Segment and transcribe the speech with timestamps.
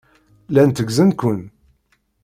[0.51, 1.39] Llan tteggzen-ken.